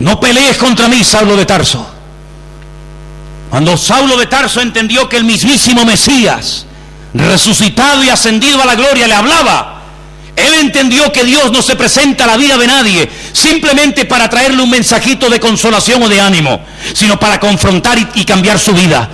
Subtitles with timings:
[0.00, 1.86] no pelees contra mí, Saulo de Tarso.
[3.50, 6.66] Cuando Saulo de Tarso entendió que el mismísimo Mesías,
[7.14, 9.82] resucitado y ascendido a la gloria, le hablaba,
[10.36, 14.62] él entendió que Dios no se presenta a la vida de nadie simplemente para traerle
[14.62, 16.60] un mensajito de consolación o de ánimo,
[16.94, 19.08] sino para confrontar y, cambiar su vida.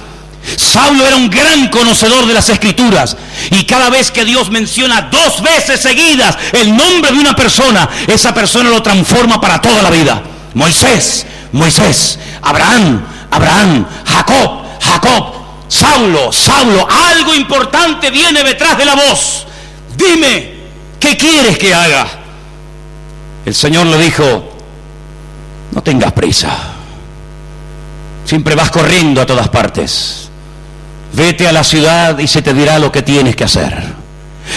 [0.57, 3.17] Saulo era un gran conocedor de las escrituras
[3.51, 8.35] y cada vez que Dios menciona dos veces seguidas el nombre de una persona, esa
[8.35, 10.34] persona lo transforma para toda la vida.
[10.55, 15.35] Moisés, Moisés, Abraham, Abraham, Jacob, Jacob,
[15.69, 19.47] Saulo, Saulo, algo importante viene detrás de la voz.
[19.97, 20.55] Dime,
[21.01, 22.07] ¿qué quieres que haga?
[23.45, 24.53] El Señor le dijo,
[25.73, 26.57] no tengas prisa.
[28.25, 30.31] Siempre vas corriendo a todas partes.
[31.13, 33.83] Vete a la ciudad y se te dirá lo que tienes que hacer.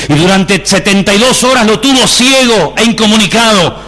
[0.09, 3.87] Y durante 72 horas lo tuvo ciego e incomunicado,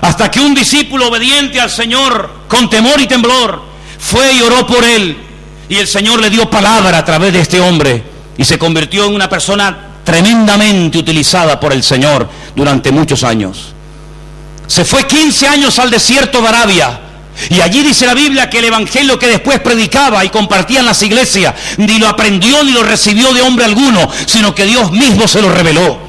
[0.00, 3.62] hasta que un discípulo obediente al Señor, con temor y temblor,
[3.98, 5.16] fue y oró por él.
[5.68, 8.02] Y el Señor le dio palabra a través de este hombre
[8.36, 13.74] y se convirtió en una persona tremendamente utilizada por el Señor durante muchos años.
[14.66, 17.00] Se fue 15 años al desierto de Arabia.
[17.50, 21.02] Y allí dice la Biblia que el Evangelio que después predicaba y compartía en las
[21.02, 25.42] iglesias, ni lo aprendió ni lo recibió de hombre alguno, sino que Dios mismo se
[25.42, 26.03] lo reveló.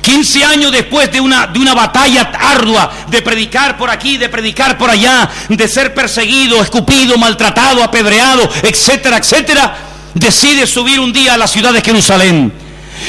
[0.00, 4.78] 15 años después de una, de una batalla ardua, de predicar por aquí, de predicar
[4.78, 9.76] por allá, de ser perseguido, escupido, maltratado, apedreado, etcétera, etcétera,
[10.14, 12.52] decide subir un día a la ciudad de Jerusalén.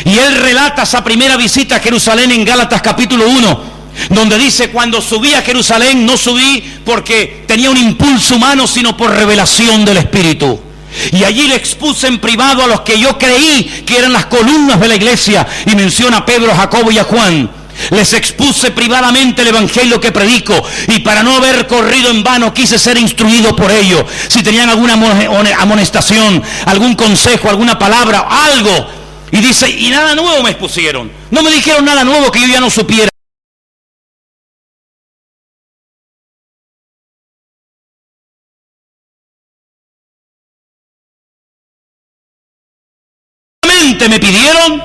[0.05, 3.63] Y él relata esa primera visita a Jerusalén en Gálatas capítulo 1,
[4.09, 9.11] donde dice, cuando subí a Jerusalén no subí porque tenía un impulso humano, sino por
[9.11, 10.72] revelación del Espíritu.
[11.11, 14.79] Y allí le expuse en privado a los que yo creí que eran las columnas
[14.79, 15.47] de la iglesia.
[15.65, 17.49] Y menciona a Pedro, a Jacobo y a Juan.
[17.89, 20.53] Les expuse privadamente el evangelio que predico
[20.87, 24.03] y para no haber corrido en vano quise ser instruido por ellos.
[24.27, 24.93] Si tenían alguna
[25.59, 28.87] amonestación, algún consejo, alguna palabra, algo.
[29.31, 31.11] Y dice, y nada nuevo me expusieron.
[31.31, 33.12] No me dijeron nada nuevo que yo ya no supiera.
[44.09, 44.81] Me pidieron,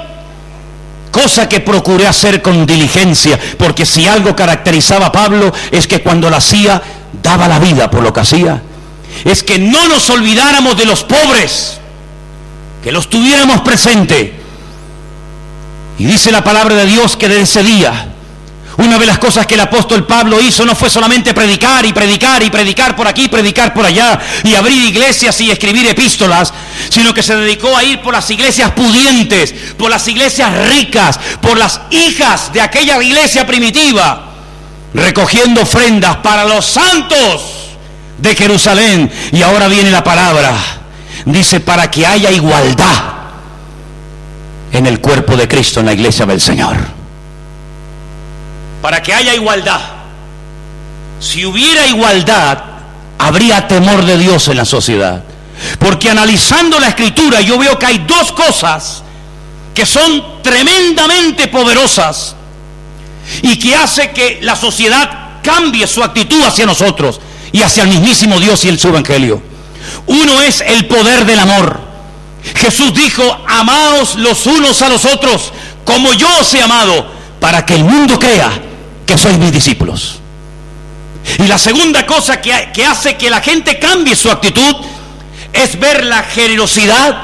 [1.10, 6.30] cosa que procuré hacer con diligencia, porque si algo caracterizaba a Pablo es que cuando
[6.30, 6.82] lo hacía,
[7.22, 8.62] daba la vida por lo que hacía.
[9.24, 11.78] Es que no nos olvidáramos de los pobres,
[12.82, 14.38] que los tuviéramos presente.
[15.98, 18.14] Y dice la palabra de Dios que de ese día
[18.78, 22.44] una de las cosas que el apóstol Pablo hizo no fue solamente predicar y predicar
[22.44, 26.55] y predicar por aquí, predicar por allá y abrir iglesias y escribir epístolas,
[26.88, 31.59] sino que se dedicó a ir por las iglesias pudientes, por las iglesias ricas, por
[31.59, 34.28] las hijas de aquella iglesia primitiva,
[34.94, 37.77] recogiendo ofrendas para los santos
[38.19, 39.11] de Jerusalén.
[39.33, 40.55] Y ahora viene la palabra,
[41.25, 42.94] dice, para que haya igualdad
[44.71, 46.97] en el cuerpo de Cristo, en la iglesia del Señor
[48.83, 49.81] para que haya igualdad.
[51.21, 52.59] Si hubiera igualdad,
[53.19, 55.22] habría temor de Dios en la sociedad.
[55.78, 59.03] Porque analizando la escritura yo veo que hay dos cosas
[59.75, 62.37] que son tremendamente poderosas
[63.43, 67.21] y que hace que la sociedad cambie su actitud hacia nosotros
[67.53, 69.43] y hacia el mismísimo Dios y el su evangelio.
[70.06, 71.81] Uno es el poder del amor.
[72.55, 75.53] Jesús dijo, amaos los unos a los otros
[75.88, 77.06] como yo os he amado,
[77.41, 78.50] para que el mundo crea
[79.08, 80.20] que sois mis discípulos.
[81.38, 82.52] Y la segunda cosa que,
[82.84, 84.76] hace que la gente cambie su actitud
[85.50, 87.16] es ver la generosidad,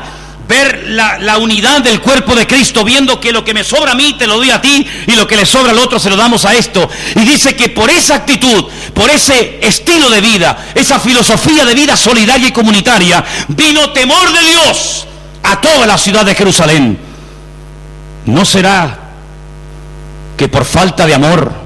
[0.48, 4.14] ver la, unidad del cuerpo de Cristo, viendo que lo que me sobra a mí
[4.18, 6.46] te lo doy a ti y lo que le sobra al otro se lo damos
[6.46, 6.88] a esto.
[7.16, 8.64] Y dice que por esa actitud,
[8.94, 14.40] por ese estilo de vida, esa filosofía de vida solidaria y comunitaria, vino temor de
[14.40, 15.06] Dios
[15.42, 16.98] a toda la ciudad de Jerusalén.
[18.24, 19.00] ¿No será
[20.38, 21.63] que por falta de amor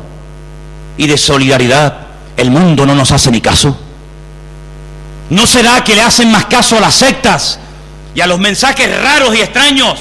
[0.99, 3.75] y de solidaridad, el mundo no nos hace ni caso.
[5.31, 7.59] ¿No será que le hacen más caso a las sectas
[8.15, 10.01] y a los mensajes raros y extraños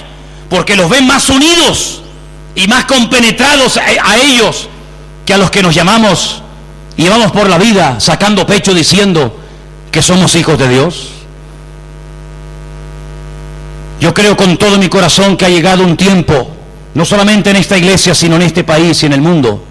[0.50, 2.02] porque los ven más unidos
[2.56, 4.68] y más compenetrados a, ellos
[5.26, 6.42] que a los que nos llamamos
[6.96, 9.40] y vamos por la vida sacando pecho diciendo
[9.92, 11.10] que somos hijos de Dios?
[14.00, 16.50] Yo creo con todo mi corazón que ha llegado un tiempo,
[16.94, 19.67] no solamente en esta iglesia, sino en este país y en el mundo,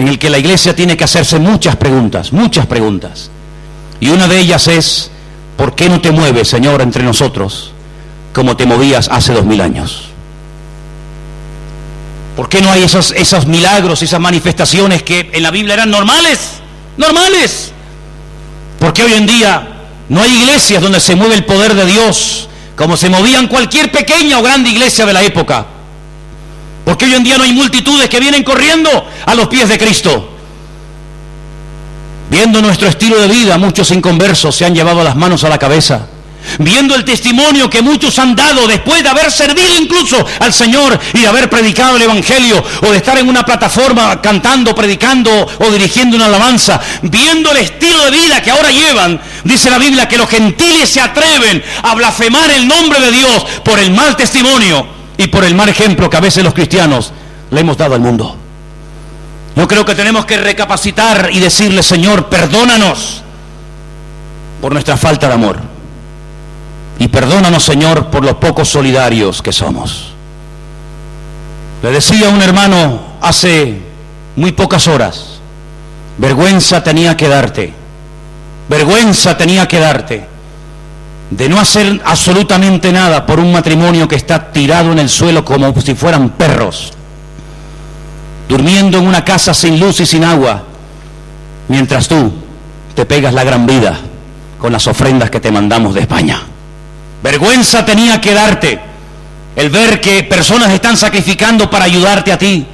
[0.00, 3.30] en el que la iglesia tiene que hacerse muchas preguntas, muchas preguntas.
[4.00, 5.10] Y una de ellas es,
[5.56, 7.72] ¿por qué no te mueves, Señor, entre nosotros
[8.32, 10.04] como te movías hace dos mil años?
[12.36, 16.60] ¿Por qué no hay esos, esos milagros, esas manifestaciones que en la Biblia eran normales?
[16.96, 17.72] normales.
[18.78, 19.68] Porque hoy en día
[20.08, 24.38] no hay iglesias donde se mueve el poder de Dios como se movían cualquier pequeña
[24.38, 25.66] o grande iglesia de la época.
[26.84, 28.90] Porque hoy en día no hay multitudes que vienen corriendo
[29.26, 30.30] a los pies de Cristo.
[32.30, 36.06] Viendo nuestro estilo de vida, muchos inconversos se han llevado las manos a la cabeza.
[36.58, 41.20] Viendo el testimonio que muchos han dado después de haber servido incluso al Señor y
[41.20, 46.16] de haber predicado el Evangelio o de estar en una plataforma cantando, predicando o dirigiendo
[46.16, 50.30] una alabanza, viendo el estilo de vida que ahora llevan, dice la Biblia que los
[50.30, 55.44] gentiles se atreven a blasfemar el nombre de Dios por el mal testimonio y por
[55.44, 57.12] el mal ejemplo que a veces los cristianos
[57.50, 58.36] le hemos dado al mundo.
[59.54, 63.22] Yo creo que tenemos que recapacitar y decirle, Señor, perdónanos
[64.62, 65.58] por nuestra falta de amor.
[66.98, 70.12] Y perdónanos, Señor, por los pocos solidarios que somos.
[71.82, 73.78] Le decía a un hermano hace
[74.36, 75.40] muy pocas horas,
[76.16, 77.74] vergüenza tenía que darte,
[78.70, 80.29] vergüenza tenía que darte
[81.30, 85.78] de no hacer absolutamente nada por un matrimonio que está tirado en el suelo como
[85.80, 86.92] si fueran perros,
[88.48, 90.64] durmiendo en una casa sin luz y sin agua,
[91.68, 92.32] mientras tú
[92.94, 93.98] te pegas la gran vida
[94.58, 96.42] con las ofrendas que te mandamos de España.
[97.22, 98.80] Vergüenza tenía que darte
[99.54, 102.66] el ver que personas están sacrificando para ayudarte a ti.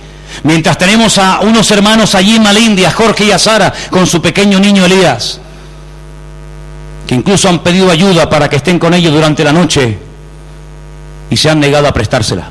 [0.43, 4.61] Mientras tenemos a unos hermanos allí en Malindia, Jorge y a Sara, con su pequeño
[4.61, 5.41] niño Elías,
[7.07, 9.99] que incluso han pedido ayuda para que estén con ellos durante la noche
[11.31, 12.51] y se han negado a prestársela.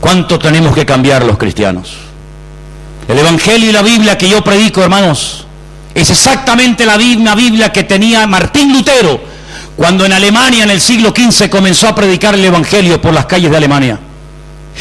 [0.00, 1.92] ¿Cuánto tenemos que cambiar los cristianos?
[3.08, 5.46] El Evangelio y la Biblia que yo predico, hermanos,
[5.94, 9.20] es exactamente la misma Biblia que tenía Martín Lutero
[9.76, 13.50] cuando en Alemania en el siglo XV comenzó a predicar el Evangelio por las calles
[13.50, 13.98] de Alemania.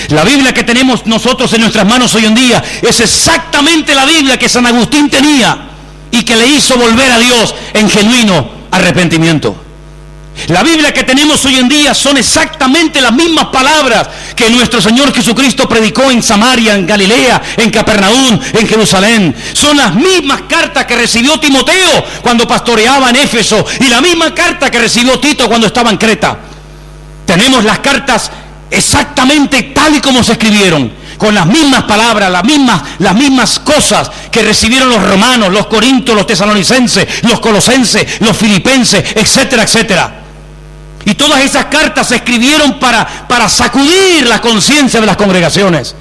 [0.09, 4.38] La Biblia que tenemos nosotros en nuestras manos hoy en día es exactamente la Biblia
[4.38, 5.69] que San Agustín tenía
[6.12, 9.56] y que le hizo volver a Dios en genuino arrepentimiento.
[10.48, 15.14] La Biblia que tenemos hoy en día son exactamente las mismas palabras que nuestro Señor
[15.14, 19.36] Jesucristo predicó en Samaria, en Galilea, en Capernaum, en Jerusalén.
[19.54, 24.72] Son las mismas cartas que recibió Timoteo cuando pastoreaba en Éfeso y la misma carta
[24.72, 26.38] que recibió Tito cuando estaba en Creta.
[27.26, 28.32] Tenemos las cartas
[28.72, 34.10] exactamente tal y como se escribieron, con las mismas palabras, las mismas, las mismas cosas
[34.31, 40.21] que recibieron los romanos, los corintios, los tesalonicenses, los colosenses, los filipenses, etcétera, etcétera.
[41.04, 45.94] Y todas esas cartas se escribieron para, para sacudir la conciencia de las congregaciones,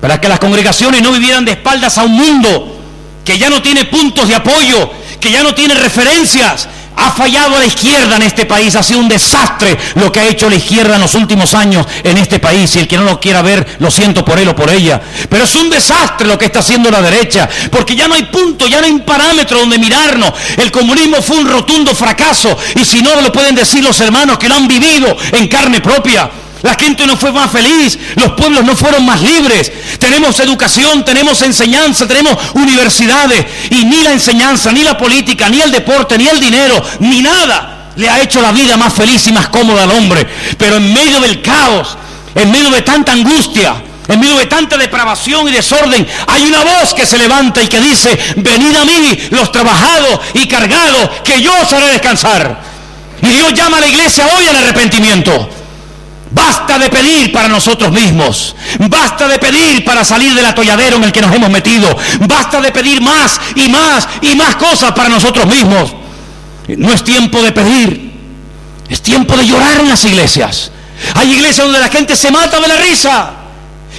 [0.00, 2.76] para que las congregaciones no vivieran de espaldas a un mundo
[3.24, 4.90] que ya no tiene puntos de apoyo,
[5.20, 9.08] que ya no tiene referencias, ha fallado la izquierda en este país, ha sido un
[9.08, 12.74] desastre lo que ha hecho la izquierda en los últimos años en este país.
[12.76, 15.00] Y el que no lo quiera ver, lo siento por él o por ella.
[15.28, 18.66] Pero es un desastre lo que está haciendo la derecha, porque ya no hay punto,
[18.66, 20.32] ya no hay parámetro donde mirarnos.
[20.56, 24.48] El comunismo fue un rotundo fracaso, y si no lo pueden decir los hermanos que
[24.48, 26.30] lo han vivido en carne propia.
[26.64, 29.70] La gente no fue más feliz, los pueblos no fueron más libres.
[29.98, 35.70] Tenemos educación, tenemos enseñanza, tenemos universidades y ni la enseñanza, ni la política, ni el
[35.70, 39.48] deporte, ni el dinero, ni nada le ha hecho la vida más feliz y más
[39.48, 40.26] cómoda al hombre.
[40.56, 41.98] Pero en medio del caos,
[42.34, 43.74] en medio de tanta angustia,
[44.08, 47.78] en medio de tanta depravación y desorden, hay una voz que se levanta y que
[47.78, 52.58] dice, venid a mí los trabajados y cargados, que yo os haré descansar.
[53.20, 55.50] Y Dios llama a la iglesia hoy al arrepentimiento.
[56.34, 58.56] Basta de pedir para nosotros mismos.
[58.90, 61.96] Basta de pedir para salir del atolladero en el que nos hemos metido.
[62.26, 65.94] Basta de pedir más y más y más cosas para nosotros mismos.
[66.66, 68.12] No es tiempo de pedir.
[68.88, 70.72] Es tiempo de llorar en las iglesias.
[71.14, 73.30] Hay iglesias donde la gente se mata de la risa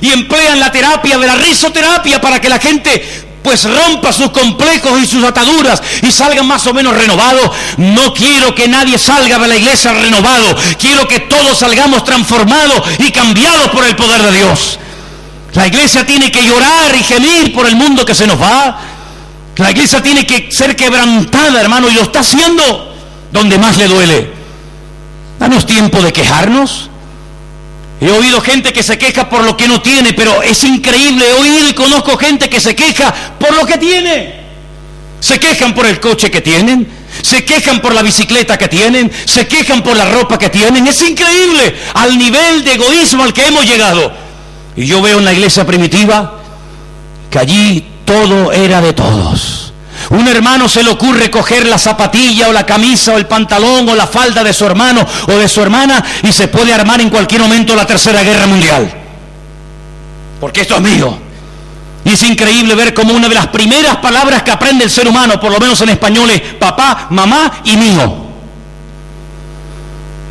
[0.01, 4.99] y emplean la terapia de la risoterapia para que la gente pues rompa sus complejos
[4.99, 7.53] y sus ataduras y salga más o menos renovado.
[7.77, 10.57] No quiero que nadie salga de la iglesia renovado.
[10.79, 14.79] Quiero que todos salgamos transformados y cambiados por el poder de Dios.
[15.53, 18.79] La iglesia tiene que llorar y gemir por el mundo que se nos va.
[19.57, 22.93] La iglesia tiene que ser quebrantada, hermano, y lo está haciendo
[23.31, 24.33] donde más le duele.
[25.39, 26.89] Danos tiempo de quejarnos.
[28.01, 31.25] He oído gente que se queja por lo que no tiene, pero es increíble.
[31.29, 34.45] He oído y conozco gente que se queja por lo que tiene.
[35.19, 36.87] Se quejan por el coche que tienen,
[37.21, 40.85] se quejan por la bicicleta que tienen, se quejan por la ropa que tienen.
[40.87, 44.11] Es increíble al nivel de egoísmo al que hemos llegado.
[44.75, 46.41] Y yo veo en la iglesia primitiva
[47.31, 49.64] que allí todo era de todos.
[50.09, 53.95] Un hermano se le ocurre coger la zapatilla o la camisa o el pantalón o
[53.95, 57.41] la falda de su hermano o de su hermana y se puede armar en cualquier
[57.41, 58.93] momento la tercera guerra mundial.
[60.39, 61.17] Porque esto es mío.
[62.03, 65.39] Y es increíble ver como una de las primeras palabras que aprende el ser humano,
[65.39, 68.25] por lo menos en español, es papá, mamá y mío.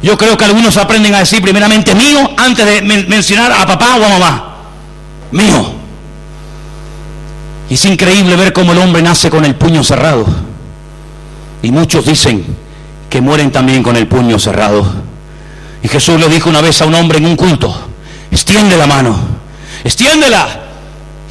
[0.01, 4.05] Yo creo que algunos aprenden a decir primeramente mío antes de mencionar a papá o
[4.05, 4.55] a mamá.
[5.33, 5.74] Mío.
[7.69, 10.27] Y es increíble ver cómo el hombre nace con el puño cerrado.
[11.63, 12.45] Y muchos dicen
[13.09, 14.85] que mueren también con el puño cerrado.
[15.83, 17.75] Y Jesús le dijo una vez a un hombre en un culto,
[18.31, 19.17] extiende la mano,
[19.83, 20.61] extiéndela.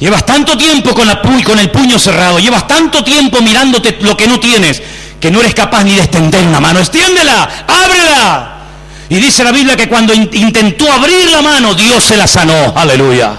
[0.00, 4.26] Llevas tanto tiempo con, la, con el puño cerrado, llevas tanto tiempo mirándote lo que
[4.26, 4.82] no tienes,
[5.20, 6.80] que no eres capaz ni de extender una mano.
[6.80, 8.54] Extiéndela, ábrela.
[9.08, 12.72] Y dice la Biblia que cuando intentó abrir la mano, Dios se la sanó.
[12.74, 13.34] Aleluya.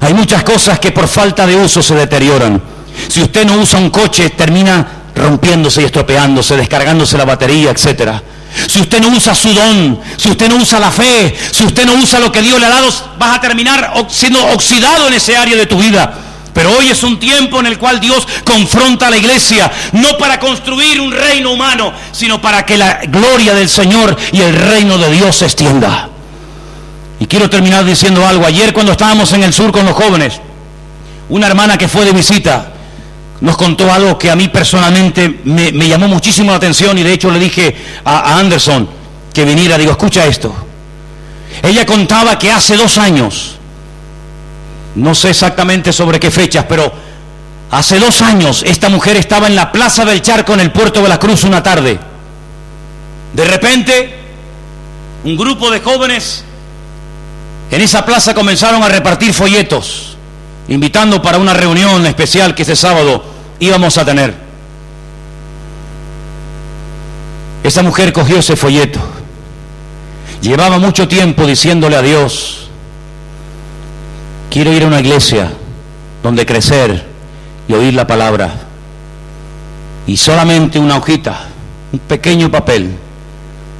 [0.00, 2.60] Hay muchas cosas que por falta de uso se deterioran.
[3.08, 8.22] Si usted no usa un coche, termina rompiéndose y estropeándose, descargándose la batería, etcétera.
[8.66, 11.94] Si usted no usa su don, si usted no usa la fe, si usted no
[11.94, 12.88] usa lo que Dios le ha dado,
[13.18, 16.12] vas a terminar siendo oxidado en ese área de tu vida.
[16.54, 20.40] Pero hoy es un tiempo en el cual Dios confronta a la iglesia, no para
[20.40, 25.10] construir un reino humano, sino para que la gloria del Señor y el reino de
[25.12, 26.08] Dios se extienda.
[27.20, 28.46] Y quiero terminar diciendo algo.
[28.46, 30.40] Ayer cuando estábamos en el sur con los jóvenes,
[31.28, 32.72] una hermana que fue de visita
[33.40, 37.30] nos contó algo que a mí personalmente me, llamó muchísimo la atención y de hecho
[37.30, 38.88] le dije a, a Anderson
[39.32, 40.54] que viniera, digo, escucha esto.
[41.62, 43.56] Ella contaba que hace dos años,
[44.96, 46.92] no sé exactamente sobre qué fechas, pero
[47.70, 51.08] hace dos años esta mujer estaba en la Plaza del Charco en el puerto de
[51.08, 51.98] la Cruz una tarde.
[53.32, 54.18] De repente,
[55.24, 56.44] un grupo de jóvenes
[57.70, 60.16] en esa plaza comenzaron a repartir folletos,
[60.68, 63.24] invitando para una reunión especial que ese sábado
[63.60, 64.34] íbamos a tener.
[67.62, 69.00] Esa mujer cogió ese folleto.
[70.40, 72.68] Llevaba mucho tiempo diciéndole a Dios,
[74.50, 75.52] Quiero ir a una iglesia
[76.22, 77.04] donde crecer
[77.68, 78.50] y oír la palabra.
[80.06, 81.48] Y solamente una hojita,
[81.92, 82.96] un pequeño papel,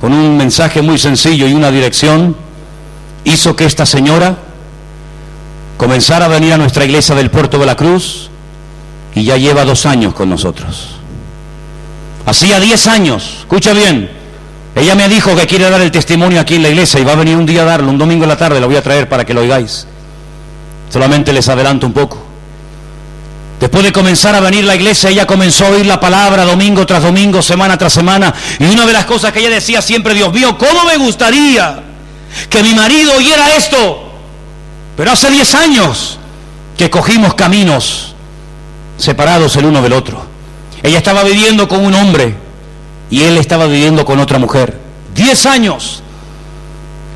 [0.01, 2.37] con un mensaje muy sencillo y una dirección,
[3.29, 4.37] hizo que esta señora
[5.77, 8.31] comenzara a venir a nuestra iglesia del Puerto de la Cruz
[9.15, 10.97] y ya lleva dos años con nosotros.
[12.27, 14.11] Hacía diez años, escucha bien,
[14.75, 17.17] ella me dijo que quiere dar el testimonio aquí en la iglesia y va a
[17.17, 19.25] venir un día a darlo, un domingo en la tarde, lo voy a traer para
[19.25, 19.87] que lo oigáis.
[20.91, 22.19] Solamente les adelanto un poco.
[23.61, 27.03] Después de comenzar a venir la iglesia, ella comenzó a oír la palabra domingo tras
[27.03, 28.33] domingo, semana tras semana.
[28.59, 31.88] Y una de las cosas que ella decía siempre, Dios mío, ¿cómo me gustaría
[32.49, 34.11] que mi marido oyera esto?
[34.97, 36.19] Pero hace 10 años
[36.77, 38.15] que cogimos caminos
[38.97, 40.27] separados el uno del otro.
[40.83, 42.35] Ella estaba viviendo con un hombre
[43.11, 44.79] y él estaba viviendo con otra mujer.
[45.15, 46.03] 10 años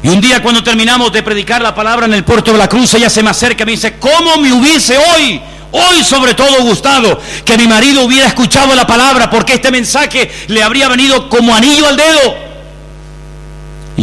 [0.02, 2.92] y un día cuando terminamos de predicar la palabra en el puerto de la cruz,
[2.95, 5.40] ella se me acerca y me dice, ¿cómo me hubiese hoy,
[5.71, 10.62] hoy sobre todo gustado, que mi marido hubiera escuchado la palabra, porque este mensaje le
[10.62, 12.51] habría venido como anillo al dedo?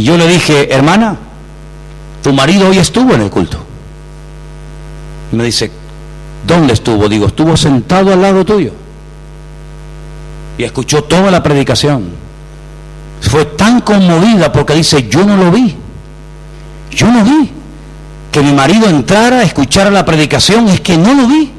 [0.00, 1.14] Y yo le dije, hermana,
[2.22, 3.58] tu marido hoy estuvo en el culto.
[5.30, 5.70] Y me dice,
[6.46, 7.06] ¿dónde estuvo?
[7.06, 8.72] Digo, estuvo sentado al lado tuyo.
[10.56, 12.12] Y escuchó toda la predicación.
[13.20, 15.76] Fue tan conmovida porque dice, yo no lo vi.
[16.90, 17.50] Yo no vi
[18.32, 21.50] que mi marido entrara a escuchar la predicación, es que no lo vi.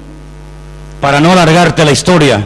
[1.00, 2.44] Para no alargarte la historia,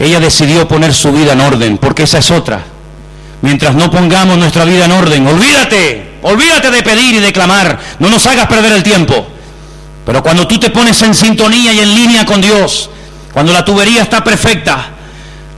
[0.00, 2.71] ella decidió poner su vida en orden, porque esa es otra.
[3.42, 8.08] Mientras no pongamos nuestra vida en orden, olvídate, olvídate de pedir y de clamar, no
[8.08, 9.26] nos hagas perder el tiempo.
[10.06, 12.88] Pero cuando tú te pones en sintonía y en línea con Dios,
[13.32, 14.90] cuando la tubería está perfecta,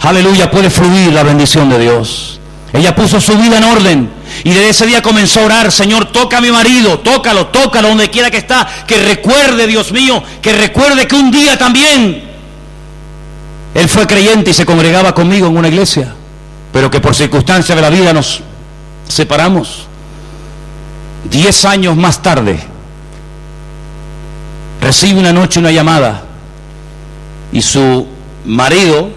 [0.00, 2.40] aleluya, puede fluir la bendición de Dios.
[2.72, 4.10] Ella puso su vida en orden.
[4.42, 8.10] Y desde ese día comenzó a orar, Señor, toca a mi marido, tócalo, tócalo donde
[8.10, 12.24] quiera que está, que recuerde, Dios mío, que recuerde que un día también
[13.74, 16.14] él fue creyente y se congregaba conmigo en una iglesia,
[16.74, 18.42] pero que por circunstancias de la vida nos
[19.06, 19.86] separamos.
[21.30, 22.58] Diez años más tarde,
[24.80, 26.24] recibe una noche una llamada
[27.52, 28.08] y su
[28.44, 29.08] marido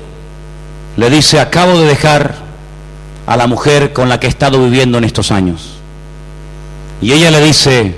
[0.98, 2.36] le dice, acabo de dejar
[3.26, 5.80] a la mujer con la que he estado viviendo en estos años.
[7.02, 7.98] Y ella le dice,